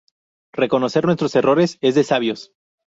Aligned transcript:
Reconocer 0.51 1.05
nuestros 1.05 1.35
errores 1.35 1.77
es 1.79 1.93
de 1.93 2.03
sabios 2.03 2.51